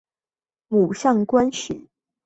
[0.67, 1.87] 母上官氏。